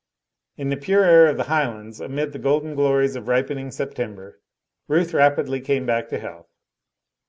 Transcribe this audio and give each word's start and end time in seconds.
In 0.57 0.69
the 0.69 0.77
pure 0.77 1.03
air 1.03 1.27
of 1.27 1.37
the 1.37 1.43
highlands, 1.43 2.01
amid 2.01 2.33
the 2.33 2.39
golden 2.39 2.73
glories 2.73 3.15
of 3.15 3.27
ripening 3.27 3.69
September, 3.69 4.41
Ruth 4.87 5.13
rapidly 5.13 5.61
came 5.61 5.85
back 5.85 6.09
to 6.09 6.17
health. 6.17 6.49